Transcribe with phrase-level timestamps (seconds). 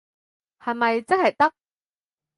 [0.59, 1.53] 係咪即係得？